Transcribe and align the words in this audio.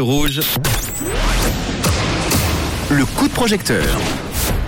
Rouge. 0.00 0.40
Le 2.90 3.06
coup 3.06 3.28
de 3.28 3.32
projecteur. 3.32 3.86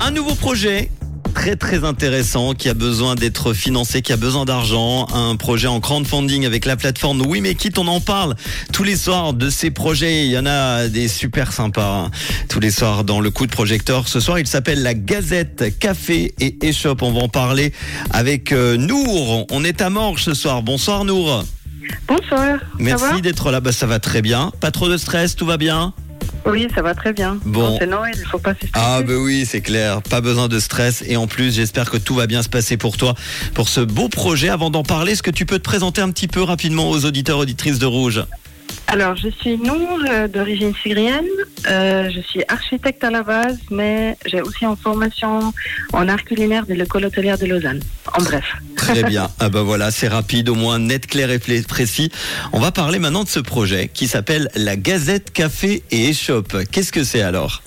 Un 0.01 0.13
nouveau 0.13 0.37
projet 0.37 0.89
très 1.35 1.57
très 1.57 1.83
intéressant 1.83 2.55
qui 2.55 2.69
a 2.69 2.75
besoin 2.75 3.17
d'être 3.17 3.53
financé, 3.53 4.03
qui 4.03 4.13
a 4.13 4.17
besoin 4.17 4.45
d'argent. 4.45 5.09
Un 5.13 5.35
projet 5.35 5.67
en 5.67 5.81
crowdfunding 5.81 6.47
avec 6.47 6.65
la 6.65 6.77
plateforme 6.77 7.23
Oui 7.27 7.41
mais 7.41 7.57
quitte, 7.57 7.77
on 7.79 7.89
en 7.89 8.01
parle 8.01 8.37
tous 8.73 8.85
les 8.85 8.97
soirs 8.97 9.33
de 9.33 9.51
ces 9.51 9.73
projets. 9.73 10.27
Il 10.27 10.31
y 10.31 10.39
en 10.39 10.47
a 10.47 10.87
des 10.87 11.09
super 11.09 11.53
sympas 11.53 12.05
hein. 12.05 12.11
tous 12.49 12.61
les 12.61 12.71
soirs 12.71 13.03
dans 13.03 13.19
le 13.19 13.31
coup 13.31 13.47
de 13.47 13.53
projecteur. 13.53 14.07
Ce 14.07 14.21
soir, 14.21 14.39
il 14.39 14.47
s'appelle 14.47 14.85
la 14.85 14.95
Gazette 14.95 15.77
Café 15.81 16.37
et 16.39 16.57
Échoppe. 16.65 17.03
On 17.03 17.11
va 17.11 17.23
en 17.23 17.29
parler 17.29 17.73
avec 18.11 18.53
euh, 18.53 18.77
Nour. 18.77 19.45
On 19.51 19.65
est 19.65 19.83
à 19.83 19.91
Morges 19.91 20.23
ce 20.23 20.35
soir. 20.35 20.63
Bonsoir 20.63 21.05
Nour. 21.05 21.45
Bonsoir. 22.09 22.59
Merci 22.79 23.23
d'être 23.23 23.51
là. 23.51 23.61
Bah, 23.61 23.73
ça 23.73 23.87
va 23.87 23.99
très 23.99 24.23
bien. 24.23 24.53
Pas 24.61 24.71
trop 24.71 24.89
de 24.89 24.97
stress, 24.97 25.37
tout 25.37 25.47
va 25.47 25.57
bien 25.57 25.93
Oui, 26.45 26.69
ça 26.75 26.83
va 26.83 26.95
très 26.95 27.13
bien. 27.13 27.39
Bon. 27.45 27.77
C'est 27.79 27.87
Noël, 27.87 28.15
il 28.17 28.27
faut 28.27 28.39
pas 28.39 28.55
se. 28.55 28.67
Ah 28.73 29.03
bah 29.03 29.15
oui, 29.17 29.45
c'est 29.47 29.61
clair. 29.61 30.03
Pas 30.03 30.21
besoin 30.21 30.49
de 30.49 30.59
stress. 30.61 31.03
Et 31.07 31.17
en 31.17 31.27
plus, 31.27 31.55
j'espère 31.55 31.91
que 31.91 31.97
tout 31.97 32.15
va 32.15 32.27
bien 32.27 32.43
se 32.43 32.49
passer 32.49 32.77
pour 32.77 32.97
toi, 32.97 33.15
pour 33.55 33.69
ce 33.69 33.81
beau 33.81 34.09
projet. 34.09 34.49
Avant 34.49 34.71
d'en 34.71 34.83
parler, 34.83 35.13
est-ce 35.13 35.23
que 35.23 35.31
tu 35.31 35.47
peux 35.47 35.59
te 35.59 35.65
présenter 35.65 36.01
un 36.01 36.11
petit 36.11 36.29
peu 36.29 36.43
rapidement 36.43 36.91
aux 36.91 37.05
auditeurs, 37.05 37.39
auditrices 37.39 37.79
de 37.79 37.87
Rouge? 37.87 38.25
Alors, 38.89 39.17
je 39.17 39.29
suis 39.29 39.59
Nour, 39.59 39.99
euh, 40.09 40.29
d'origine 40.29 40.73
syrienne. 40.83 41.25
Euh, 41.69 42.09
je 42.15 42.21
suis 42.21 42.43
architecte 42.47 43.03
à 43.03 43.11
la 43.11 43.23
base, 43.23 43.59
mais 43.71 44.17
j'ai 44.27 44.41
aussi 44.41 44.65
en 44.65 44.77
formation 44.77 45.53
en 45.93 46.09
art 46.09 46.23
culinaire 46.25 46.67
de 46.67 46.75
l'école 46.75 47.07
hôtelière 47.07 47.37
de 47.37 47.47
Lausanne. 47.47 47.81
En 48.17 48.23
bref. 48.23 48.45
Très 48.77 49.03
bien. 49.11 49.29
Ah 49.41 49.49
bah 49.49 49.63
voilà, 49.63 49.91
c'est 49.91 50.09
rapide, 50.09 50.49
au 50.49 50.55
moins 50.55 50.79
net, 50.79 51.07
clair 51.07 51.31
et 51.31 51.39
précis. 51.39 52.11
On 52.53 52.61
va 52.61 52.71
parler 52.71 53.01
maintenant 53.01 53.25
de 53.25 53.29
ce 53.29 53.41
projet 53.41 53.91
qui 53.93 54.07
s'appelle 54.07 54.49
la 54.55 54.77
Gazette 54.77 55.33
Café 55.33 55.83
et 55.91 56.09
Échoppe. 56.11 56.57
Qu'est-ce 56.71 56.93
que 56.93 57.03
c'est 57.03 57.23
alors? 57.23 57.63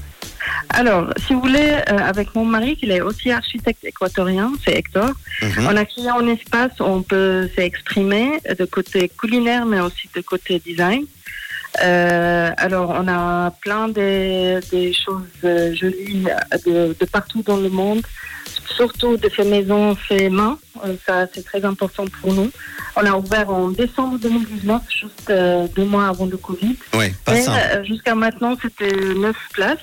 Alors, 0.72 1.08
si 1.26 1.34
vous 1.34 1.42
voulez, 1.42 1.78
euh, 1.90 1.98
avec 1.98 2.36
mon 2.36 2.46
mari, 2.46 2.76
qui 2.78 2.90
est 2.92 3.02
aussi 3.02 3.32
architecte 3.32 3.84
équatorien, 3.84 4.52
c'est 4.64 4.74
Hector, 4.76 5.10
Mhm. 5.42 5.68
on 5.68 5.76
a 5.76 5.86
créé 5.86 6.10
un 6.10 6.28
espace 6.28 6.72
où 6.80 6.84
on 6.84 7.02
peut 7.02 7.50
s'exprimer 7.56 8.40
de 8.58 8.66
côté 8.66 9.10
culinaire, 9.10 9.66
mais 9.66 9.80
aussi 9.80 10.08
de 10.16 10.22
côté 10.22 10.60
design. 10.60 11.06
Euh, 11.84 12.52
alors, 12.58 12.90
on 13.00 13.08
a 13.08 13.52
plein 13.62 13.88
de, 13.88 14.60
des 14.70 14.94
choses 14.94 15.24
euh, 15.44 15.74
jolies 15.76 16.26
de, 16.66 16.96
de 17.00 17.06
partout 17.06 17.42
dans 17.44 17.58
le 17.58 17.70
monde, 17.70 18.02
surtout 18.76 19.18
de 19.18 19.30
ces 19.36 19.44
maisons 19.44 19.96
fait 19.96 20.30
main. 20.30 20.58
Euh, 20.86 20.96
ça, 21.06 21.26
c'est 21.34 21.44
très 21.46 21.64
important 21.66 22.06
pour 22.22 22.34
nous. 22.34 22.50
On 22.96 23.06
a 23.06 23.14
ouvert 23.14 23.50
en 23.50 23.70
décembre 23.70 24.18
2019, 24.20 24.82
juste 24.90 25.30
euh, 25.30 25.68
deux 25.76 25.86
mois 25.86 26.08
avant 26.08 26.26
le 26.26 26.38
Covid. 26.38 26.76
Ouais, 26.96 27.14
pas 27.26 27.84
jusqu'à 27.84 28.16
maintenant, 28.16 28.56
c'était 28.62 28.94
neuf 29.16 29.38
places. 29.54 29.78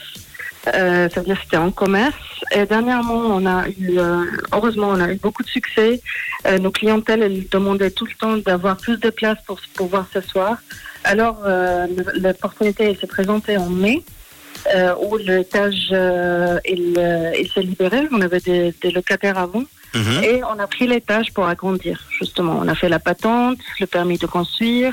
Euh, 0.75 1.09
ça 1.09 1.21
veut 1.21 1.27
dire 1.27 1.37
que 1.37 1.45
c'était 1.45 1.57
en 1.57 1.71
commerce. 1.71 2.15
Et 2.53 2.67
dernièrement, 2.67 3.15
on 3.15 3.47
a 3.47 3.69
eu, 3.69 3.99
euh, 3.99 4.25
heureusement, 4.53 4.89
on 4.89 5.01
a 5.01 5.13
eu 5.13 5.17
beaucoup 5.17 5.43
de 5.43 5.49
succès. 5.49 6.01
Euh, 6.47 6.59
nos 6.59 6.71
clientèles, 6.71 7.23
elles 7.23 7.49
demandaient 7.49 7.91
tout 7.91 8.07
le 8.07 8.15
temps 8.19 8.37
d'avoir 8.37 8.77
plus 8.77 8.99
de 8.99 9.11
places 9.11 9.39
pour 9.47 9.61
pouvoir 9.75 10.07
s'asseoir. 10.13 10.59
Alors, 11.05 11.43
euh, 11.47 11.87
l'opportunité 12.15 12.97
s'est 13.01 13.07
présentée 13.07 13.57
en 13.57 13.69
mai, 13.69 14.03
euh, 14.75 14.95
où 15.01 15.17
l'étage 15.19 15.89
euh, 15.93 16.59
il, 16.69 16.99
il 17.39 17.49
s'est 17.53 17.63
libéré. 17.63 18.09
On 18.11 18.21
avait 18.21 18.41
des, 18.41 18.75
des 18.83 18.91
locataires 18.91 19.39
avant. 19.39 19.65
Mhm. 19.95 20.25
Et 20.25 20.45
on 20.45 20.59
a 20.59 20.67
pris 20.67 20.87
l'étage 20.89 21.33
pour 21.33 21.47
agrandir, 21.47 22.05
justement. 22.19 22.59
On 22.61 22.67
a 22.67 22.75
fait 22.75 22.89
la 22.89 22.99
patente, 22.99 23.59
le 23.79 23.87
permis 23.87 24.19
de 24.19 24.27
construire. 24.27 24.93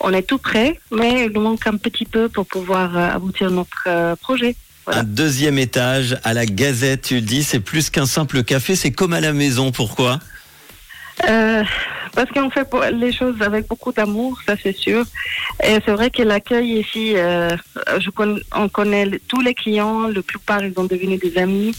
On 0.00 0.14
est 0.14 0.22
tout 0.22 0.38
prêt, 0.38 0.80
mais 0.90 1.26
il 1.26 1.32
nous 1.32 1.42
manque 1.42 1.66
un 1.66 1.76
petit 1.76 2.06
peu 2.06 2.30
pour 2.30 2.46
pouvoir 2.46 2.96
aboutir 2.96 3.50
notre 3.50 4.16
projet. 4.16 4.56
Voilà. 4.90 5.02
Un 5.02 5.04
deuxième 5.04 5.58
étage 5.58 6.18
à 6.24 6.34
la 6.34 6.46
Gazette, 6.46 7.02
tu 7.02 7.14
le 7.16 7.20
dis, 7.20 7.44
c'est 7.44 7.60
plus 7.60 7.90
qu'un 7.90 8.06
simple 8.06 8.42
café, 8.42 8.74
c'est 8.74 8.90
comme 8.90 9.12
à 9.12 9.20
la 9.20 9.32
maison. 9.32 9.70
Pourquoi? 9.70 10.18
Euh, 11.28 11.62
parce 12.12 12.28
qu'on 12.30 12.50
fait 12.50 12.66
les 12.92 13.12
choses 13.12 13.40
avec 13.40 13.68
beaucoup 13.68 13.92
d'amour, 13.92 14.40
ça 14.44 14.54
c'est 14.60 14.76
sûr. 14.76 15.04
Et 15.62 15.76
c'est 15.84 15.92
vrai 15.92 16.10
que 16.10 16.22
l'accueil 16.22 16.80
ici, 16.80 17.12
euh, 17.16 17.56
je 18.00 18.10
connais, 18.10 18.40
on 18.52 18.68
connaît 18.68 19.08
tous 19.28 19.40
les 19.40 19.54
clients, 19.54 20.08
la 20.08 20.22
plupart 20.22 20.64
ils 20.64 20.74
sont 20.74 20.84
devenus 20.84 21.20
des 21.20 21.38
amis. 21.38 21.72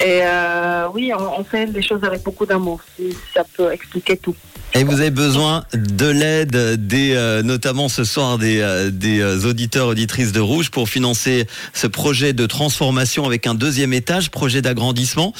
Et 0.00 0.20
euh, 0.22 0.88
oui, 0.92 1.12
on, 1.16 1.40
on 1.40 1.44
fait 1.44 1.64
les 1.64 1.80
choses 1.80 2.04
avec 2.04 2.22
beaucoup 2.24 2.44
d'amour, 2.44 2.80
si 2.96 3.16
ça 3.32 3.42
peut 3.56 3.72
expliquer 3.72 4.18
tout. 4.18 4.36
Et 4.76 4.82
vous 4.82 5.00
avez 5.00 5.12
besoin 5.12 5.64
de 5.72 6.06
l'aide 6.06 6.56
des, 6.88 7.12
euh, 7.14 7.44
notamment 7.44 7.88
ce 7.88 8.02
soir, 8.02 8.38
des, 8.38 8.58
euh, 8.58 8.90
euh, 9.04 9.48
auditeurs, 9.48 9.86
auditrices 9.86 10.32
de 10.32 10.40
Rouge 10.40 10.72
pour 10.72 10.88
financer 10.88 11.46
ce 11.72 11.86
projet 11.86 12.32
de 12.32 12.44
transformation 12.44 13.24
avec 13.24 13.46
un 13.46 13.54
deuxième 13.54 13.92
étage, 13.92 14.32
projet 14.32 14.62
d'agrandissement. 14.62 15.32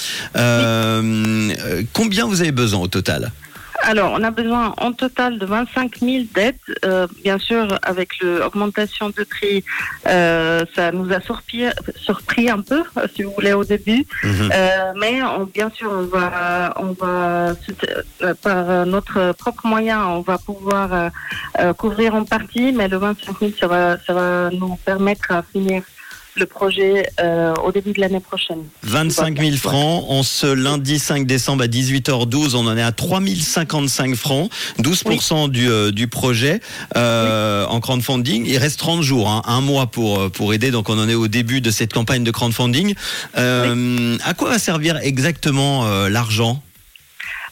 Combien 1.93 2.27
vous 2.29 2.43
avez 2.43 2.53
besoin 2.53 2.79
au 2.79 2.89
total? 2.89 3.33
Alors, 3.87 4.13
on 4.13 4.23
a 4.23 4.31
besoin 4.31 4.75
en 4.79 4.93
total 4.93 5.39
de 5.39 5.47
25 5.47 5.99
000 5.99 6.25
d'aides. 6.35 6.57
Euh, 6.85 7.07
bien 7.23 7.39
sûr, 7.39 7.79
avec 7.83 8.11
l'augmentation 8.23 9.11
de 9.11 9.25
prix, 9.25 9.63
euh, 10.09 10.65
ça 10.75 10.91
nous 10.91 11.13
a 11.13 11.21
surpris, 11.21 11.65
surpris 11.97 12.49
un 12.49 12.61
peu, 12.61 12.83
si 13.15 13.23
vous 13.25 13.33
voulez, 13.33 13.53
au 13.53 13.65
début. 13.65 14.07
Mhm. 14.23 14.51
Euh, 14.55 14.93
mais 14.99 15.23
on- 15.23 15.45
bien 15.45 15.71
sûr, 15.71 15.91
on 15.93 16.07
va, 16.07 16.75
on 16.79 16.93
va 16.93 17.55
euh, 18.23 18.35
par 18.43 18.87
notre 18.87 19.33
propre 19.33 19.67
moyen, 19.67 20.07
on 20.07 20.21
va 20.23 20.39
pouvoir 20.39 20.93
euh, 20.93 21.09
euh, 21.61 21.73
couvrir 21.75 22.15
en 22.15 22.25
partie, 22.25 22.73
mais 22.73 22.89
le 22.89 22.97
25 22.97 23.39
000, 23.39 23.53
ça 23.61 23.67
va, 23.67 23.99
ça 24.07 24.13
va 24.15 24.51
nous 24.51 24.77
permettre 24.85 25.31
à 25.33 25.43
finir 25.43 25.83
le 26.37 26.47
projet 26.47 27.09
euh, 27.21 27.55
au 27.65 27.73
début 27.73 27.93
de 27.93 28.01
l'année 28.01 28.21
prochaine. 28.21 28.65
25 28.83 29.39
000 29.39 29.57
francs. 29.57 30.05
En 30.09 30.23
ce 30.23 30.47
lundi 30.47 30.99
5 30.99 31.27
décembre 31.27 31.65
à 31.65 31.67
18h12, 31.67 32.57
on 32.57 32.67
en 32.67 32.77
est 32.77 32.83
à 32.83 32.93
3 32.93 33.21
055 33.21 34.15
francs, 34.15 34.51
12% 34.81 35.51
du, 35.51 35.71
euh, 35.71 35.91
du 35.91 36.09
projet 36.09 36.61
euh, 36.97 37.67
en 37.67 37.81
crowdfunding. 37.81 38.45
Il 38.47 38.59
reste 38.59 38.79
30 38.81 39.03
jours, 39.03 39.29
hein, 39.29 39.43
un 39.47 39.61
mois 39.61 39.87
pour, 39.87 40.31
pour 40.31 40.53
aider. 40.55 40.71
Donc 40.71 40.89
on 40.89 40.99
en 40.99 41.09
est 41.09 41.15
au 41.15 41.29
début 41.29 41.61
de 41.61 41.71
cette 41.71 41.93
campagne 41.93 42.25
de 42.25 42.31
crowdfunding. 42.31 42.95
À 43.35 44.35
quoi 44.37 44.51
va 44.51 44.59
servir 44.59 44.99
exactement 44.99 46.09
l'argent? 46.09 46.63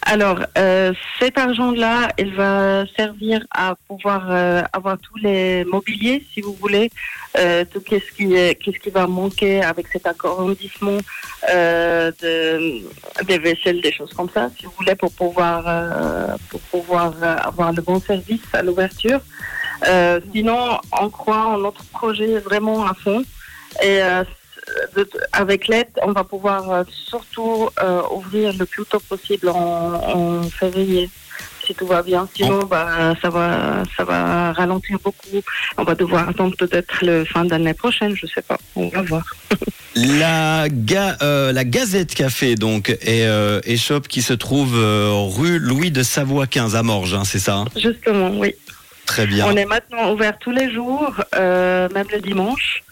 Alors, 0.05 0.41
euh, 0.59 0.93
cet 1.21 1.39
argent-là, 1.39 2.09
il 2.19 2.35
va 2.35 2.85
servir 2.97 3.41
à 3.53 3.77
pouvoir 3.89 4.27
euh, 4.31 4.63
avoir 4.73 4.99
tous 4.99 5.17
les 5.19 5.65
mobiliers, 5.65 6.27
si 6.35 6.41
vous 6.41 6.55
voulez, 6.55 6.91
euh, 7.39 7.65
tout 7.73 7.81
qu'est-ce 7.81 8.11
qui, 8.17 8.35
est- 8.35 8.57
qu'est-ce 8.57 8.79
qui 8.81 8.91
va 8.91 9.07
manquer 9.07 9.63
avec 9.63 9.87
cet 9.89 10.07
agrandissement 10.07 10.99
euh, 11.51 12.11
de, 12.21 13.25
des 13.25 13.39
vaisselles, 13.39 13.81
des 13.81 13.93
choses 13.93 14.13
comme 14.13 14.29
ça, 14.29 14.51
si 14.59 14.67
vous 14.67 14.73
voulez, 14.77 14.97
pour 14.97 15.13
pouvoir, 15.13 15.63
euh, 15.67 16.37
pour 16.51 16.61
pouvoir 16.63 17.15
euh, 17.23 17.37
avoir 17.37 17.73
le 17.73 17.81
bon 17.81 18.01
service 18.01 18.43
à 18.53 18.63
l'ouverture. 18.63 19.21
Sinon, 20.33 20.79
on 21.01 21.09
croit 21.11 21.47
en 21.47 21.59
notre 21.59 21.85
projet 21.87 22.39
vraiment 22.39 22.87
à 22.87 22.95
fond. 22.95 23.23
Et 23.83 24.01
de- 24.97 25.09
avec 25.33 25.69
l'aide, 25.69 25.89
on 26.03 26.13
va 26.13 26.25
pouvoir 26.25 26.71
euh, 26.71 26.85
surtout 27.09 27.69
euh, 27.83 28.03
ouvrir 28.15 28.53
le 28.57 28.65
plus 28.67 28.85
tôt 28.85 29.01
possible 29.01 29.49
en, 29.49 29.95
en 29.95 30.43
février, 30.51 31.11
si 31.67 31.75
tout 31.75 31.87
va 31.87 32.03
bien. 32.03 32.29
Sinon, 32.35 32.65
bah, 32.65 33.15
ça 33.21 33.31
va, 33.31 33.83
ça 33.97 34.05
va 34.05 34.53
ralentir 34.53 34.99
beaucoup. 35.03 35.41
On 35.79 35.85
va 35.85 35.95
devoir 35.95 36.29
attendre 36.29 36.57
peut-être 36.57 37.05
le 37.05 37.25
fin 37.25 37.45
d'année 37.45 37.75
prochaine, 37.75 38.15
je 38.17 38.27
sais 38.27 38.43
pas. 38.43 38.59
On 38.77 38.89
va 38.89 39.03
voir. 39.03 39.25
La, 39.95 40.69
ga- 40.71 41.19
euh, 41.21 41.53
la 41.53 41.65
Gazette 41.65 42.15
Café 42.15 42.55
donc 42.55 42.89
et, 42.89 43.27
euh, 43.27 43.61
qui 44.09 44.23
se 44.23 44.33
trouve 44.33 44.75
euh, 44.75 45.11
rue 45.13 45.59
Louis 45.59 45.91
de 45.91 46.03
Savoie 46.03 46.47
15 46.47 46.77
à 46.77 46.83
Morges, 46.83 47.13
hein, 47.13 47.25
c'est 47.27 47.39
ça 47.39 47.57
hein? 47.57 47.65
Justement, 47.77 48.31
oui. 48.39 48.55
Très 49.05 49.27
bien. 49.27 49.45
On 49.47 49.55
est 49.55 49.67
maintenant 49.67 50.11
ouvert 50.15 50.39
tous 50.39 50.51
les 50.51 50.73
jours, 50.73 51.13
euh, 51.35 51.91
même 51.93 52.07
le 52.11 52.21
dimanche. 52.21 52.83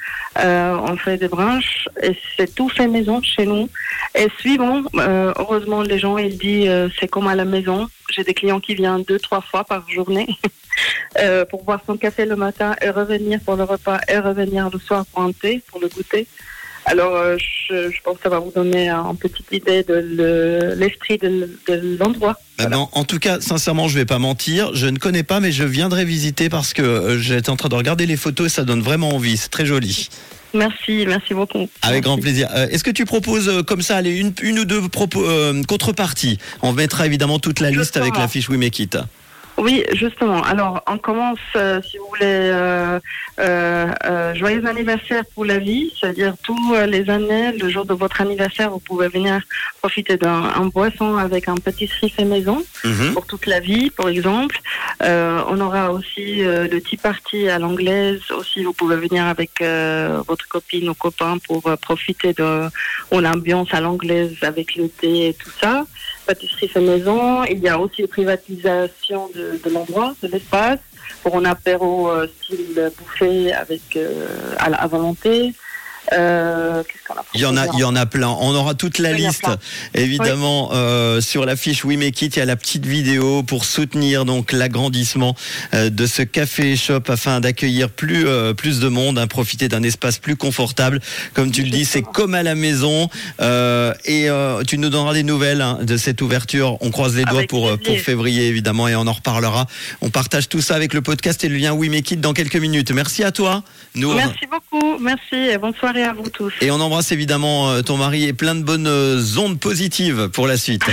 Euh, 0.43 0.77
on 0.89 0.97
fait 0.97 1.17
des 1.17 1.29
branches 1.29 1.89
et 2.03 2.17
c'est 2.37 2.55
tout 2.55 2.69
fait 2.69 2.89
maison 2.89 3.21
chez 3.23 3.47
nous. 3.47 3.69
Et 4.15 4.29
suivant, 4.39 4.83
euh, 4.97 5.33
heureusement, 5.37 5.83
les 5.83 5.99
gens 5.99 6.19
ils 6.19 6.37
disent 6.39 6.69
euh, 6.69 6.89
c'est 6.99 7.09
comme 7.09 7.29
à 7.29 7.35
la 7.35 7.45
maison. 7.45 7.89
J'ai 8.11 8.25
des 8.25 8.35
clients 8.35 8.61
qui 8.61 8.75
viennent 8.75 9.03
deux, 9.03 9.19
trois 9.19 9.41
fois 9.41 9.65
par 9.65 9.89
journée 9.89 10.29
euh, 11.19 11.45
pour 11.45 11.65
boire 11.65 11.81
son 11.87 11.97
café 11.97 12.25
le 12.25 12.37
matin 12.37 12.75
et 12.81 12.91
revenir 12.91 13.41
pour 13.41 13.57
le 13.57 13.65
repas 13.65 14.01
et 14.09 14.19
revenir 14.19 14.71
le 14.71 14.79
soir 14.79 15.05
pour 15.13 15.23
un 15.23 15.33
thé, 15.33 15.63
pour 15.69 15.81
le 15.81 15.89
goûter. 15.89 16.27
Alors, 16.91 17.15
euh, 17.17 17.37
je, 17.69 17.91
je 17.91 18.01
pense 18.03 18.17
que 18.17 18.23
ça 18.25 18.29
va 18.29 18.39
vous 18.41 18.51
donner 18.55 18.89
une 18.91 19.17
petite 19.17 19.47
idée 19.53 19.83
de 19.85 19.95
le- 19.95 20.75
l'esprit 20.75 21.19
de, 21.19 21.49
l'endroit. 21.99 22.37
Ah 22.59 22.67
ben, 22.67 22.89
en 22.93 23.05
tout 23.05 23.19
cas, 23.19 23.41
sincèrement, 23.41 23.87
je 23.89 23.95
vais 23.97 24.05
pas 24.05 24.19
mentir. 24.19 24.75
Je 24.75 24.87
ne 24.87 24.99
connais 24.99 25.23
pas, 25.23 25.41
mais 25.41 25.53
je 25.53 25.65
viendrai 25.65 26.05
visiter 26.05 26.49
parce 26.49 26.73
que 26.73 26.83
euh, 26.83 27.19
j'étais 27.19 27.51
en 27.51 27.57
train 27.57 27.69
de 27.69 27.75
regarder 27.77 28.07
les 28.07 28.17
photos 28.17 28.47
et 28.47 28.51
ça 28.51 28.65
donne 28.65 28.83
vraiment 28.83 29.11
envie. 29.15 29.37
C'est 29.37 29.49
très 29.51 29.65
joli. 29.67 30.09
Merci, 30.53 31.05
merci 31.07 31.33
beaucoup. 31.33 31.69
Avec 31.83 32.03
grand 32.03 32.19
plaisir. 32.19 32.49
Euh, 32.53 32.67
Est-ce 32.71 32.83
que 32.83 32.91
tu 32.91 33.05
proposes 33.05 33.49
euh, 33.49 33.63
comme 33.63 33.83
ça, 33.83 33.97
allez, 33.97 34.17
une, 34.17 34.33
une 34.43 34.59
ou 34.59 34.65
deux 34.65 34.89
propos, 34.89 35.25
euh, 35.25 35.63
contreparties? 35.63 36.39
On 36.63 36.73
mettra 36.73 37.07
évidemment 37.07 37.39
toute 37.39 37.61
la 37.61 37.71
liste 37.71 37.97
avec 37.97 38.17
la 38.17 38.27
fiche 38.27 38.49
We 38.49 38.59
Make 38.59 38.79
It. 38.81 38.99
Oui, 39.61 39.85
justement. 39.93 40.43
Alors, 40.43 40.83
on 40.87 40.97
commence, 40.97 41.39
euh, 41.55 41.83
si 41.83 41.99
vous 41.99 42.07
voulez, 42.09 42.23
euh, 42.25 42.99
euh, 43.39 43.87
euh, 44.07 44.35
joyeux 44.35 44.65
anniversaire 44.67 45.23
pour 45.35 45.45
la 45.45 45.59
vie, 45.59 45.93
c'est-à-dire 46.01 46.35
tous 46.43 46.75
les 46.89 47.11
années, 47.11 47.53
le 47.53 47.69
jour 47.69 47.85
de 47.85 47.93
votre 47.93 48.23
anniversaire, 48.23 48.71
vous 48.71 48.79
pouvez 48.81 49.09
venir 49.09 49.41
profiter 49.83 50.17
d'un 50.17 50.43
un 50.61 50.67
boisson 50.67 51.17
avec 51.17 51.47
un 51.49 51.57
pâtisserie 51.57 52.09
fait 52.11 52.25
maison 52.25 52.65
Mhm. 52.85 53.13
pour 53.15 53.27
toute 53.27 53.45
la 53.47 53.61
vie, 53.61 53.91
par 53.91 54.09
exemple. 54.09 54.59
Euh, 55.03 55.43
on 55.49 55.61
aura 55.61 55.93
aussi 55.93 56.43
euh, 56.43 56.67
le 56.67 56.81
tea 56.81 56.97
party 56.97 57.49
à 57.49 57.59
l'anglaise. 57.59 58.23
Aussi, 58.31 58.65
vous 58.65 58.73
pouvez 58.73 58.97
venir 58.97 59.25
avec 59.27 59.61
euh, 59.61 60.21
votre 60.27 60.49
copine 60.49 60.89
ou 60.89 60.95
copain 60.95 61.37
pour 61.47 61.63
profiter 61.83 62.33
de 62.33 62.49
l'ambiance 63.13 63.69
à 63.73 63.81
l'anglaise 63.81 64.37
avec 64.43 64.75
le 64.77 64.89
thé 64.89 65.29
et 65.29 65.35
tout 65.35 65.51
ça. 65.61 65.85
Pâtisserie 66.31 66.69
fait 66.69 66.81
maison. 66.81 67.43
Il 67.43 67.59
y 67.59 67.69
a 67.69 67.77
aussi 67.77 68.03
une 68.03 68.07
privatisation 68.07 69.31
de, 69.35 69.69
l'endroit, 69.69 70.15
de 70.23 70.29
l'espace, 70.29 70.79
pour 71.25 71.37
un 71.37 71.45
apéro 71.45 72.09
euh, 72.09 72.29
style 72.29 72.93
buffet 72.97 73.53
avec 73.53 73.97
euh, 73.97 74.55
à 74.57 74.87
volonté. 74.87 75.53
Euh, 76.13 76.83
Qu'est-ce 76.83 77.05
qu'on 77.07 77.15
a 77.15 77.25
Il 77.35 77.41
y 77.41 77.47
en 77.47 77.57
a, 77.57 77.67
il 77.75 77.79
y 77.79 77.85
en 77.85 77.95
a 77.95 78.07
plein. 78.07 78.29
On 78.29 78.55
aura 78.55 78.75
toute 78.75 78.99
la 78.99 79.13
il 79.13 79.19
liste, 79.19 79.47
évidemment, 79.95 80.71
euh, 80.73 81.21
sur 81.21 81.45
la 81.45 81.57
fiche 81.57 81.85
We 81.85 81.97
Make 81.99 82.21
It. 82.23 82.37
Il 82.37 82.39
y 82.39 82.43
a 82.43 82.47
la 82.47 82.57
petite 82.57 82.87
vidéo 82.87 83.43
pour 83.43 83.65
soutenir 83.65 84.25
donc 84.25 84.53
l'agrandissement 84.53 85.35
euh, 85.75 85.91
de 85.91 86.07
ce 86.07 86.23
café 86.23 86.77
shop 86.77 87.03
afin 87.09 87.41
d'accueillir 87.41 87.91
plus 87.91 88.27
euh, 88.27 88.55
plus 88.55 88.81
de 88.81 88.89
monde, 88.89 89.19
hein, 89.19 89.27
profiter 89.27 89.69
d'un 89.69 89.83
espace 89.83 90.19
plus 90.19 90.37
confortable. 90.37 91.01
Comme 91.35 91.51
tu 91.51 91.63
le 91.63 91.71
dis, 91.71 91.85
c'est 91.85 92.03
comme 92.03 92.35
à 92.35 92.43
la 92.43 92.55
maison. 92.55 93.09
Et 94.05 94.29
tu 94.67 94.79
nous 94.79 94.89
donneras 94.89 95.15
des 95.15 95.23
nouvelles 95.23 95.61
hein, 95.61 95.79
de 95.83 95.97
cette 95.97 96.23
ouverture. 96.23 96.77
On 96.81 96.91
croise 96.91 97.17
les 97.17 97.25
doigts 97.25 97.39
Avec 97.39 97.51
pour 97.51 97.71
février 97.99 98.49
évidemment 98.49 98.89
et 98.89 98.97
on 98.97 99.07
en 99.07 99.13
reparlera. 99.13 99.67
On 100.01 100.11
partage 100.11 100.49
tout 100.49 100.61
ça 100.61 100.75
avec 100.75 100.95
le 100.95 101.03
podcast 101.03 101.43
et 101.45 101.49
le 101.49 101.57
lien 101.57 101.73
We 101.73 101.91
Make 101.91 102.11
It 102.13 102.21
dans 102.21 102.33
quelques 102.33 102.57
minutes. 102.57 102.91
Merci 102.93 103.25
à 103.25 103.33
toi, 103.33 103.63
Nour. 103.95 104.15
Merci 104.15 104.47
beaucoup, 104.51 104.99
merci 104.99 105.35
et 105.35 105.59
bonne 105.59 105.75
soirée 105.93 106.09
à 106.09 106.13
vous 106.13 106.29
tous. 106.31 106.53
Et 106.61 106.71
on 106.71 106.81
embrasse 106.81 107.13
évidemment 107.13 107.71
euh, 107.71 107.83
ton 107.83 107.97
mari 107.97 108.25
et 108.25 108.33
plein 108.33 108.55
de 108.55 108.63
bonnes 108.63 108.87
euh, 108.87 109.23
ondes 109.39 109.59
positives 109.59 110.29
pour 110.29 110.47
la 110.47 110.57
suite. 110.57 110.85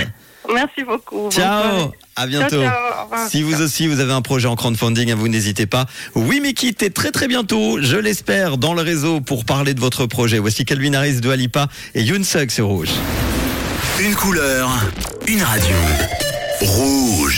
Merci 0.52 0.82
beaucoup. 0.82 1.30
Ciao, 1.30 1.92
à 2.16 2.26
bientôt. 2.26 2.62
Ciao, 2.62 3.08
ciao. 3.10 3.28
Si 3.28 3.42
vous 3.42 3.60
aussi 3.60 3.86
vous 3.86 4.00
avez 4.00 4.12
un 4.12 4.22
projet 4.22 4.48
en 4.48 4.56
crowdfunding, 4.56 5.12
hein, 5.12 5.14
vous 5.14 5.28
n'hésitez 5.28 5.66
pas. 5.66 5.86
Oui, 6.14 6.40
mais 6.42 6.54
quittez 6.54 6.90
très 6.90 7.10
très 7.10 7.28
bientôt, 7.28 7.78
je 7.82 7.96
l'espère, 7.96 8.56
dans 8.56 8.72
le 8.72 8.80
réseau 8.80 9.20
pour 9.20 9.44
parler 9.44 9.74
de 9.74 9.80
votre 9.80 10.06
projet. 10.06 10.38
Voici 10.38 10.64
Calvin 10.64 10.94
Harris 10.94 11.20
de 11.20 11.30
Alipa 11.30 11.68
et 11.94 12.02
Yoon 12.02 12.24
Suk 12.24 12.50
sur 12.50 12.68
Rouge. 12.68 12.90
Une 14.00 14.14
couleur, 14.14 14.70
une 15.26 15.42
radio. 15.42 15.76
Rouge. 16.62 17.36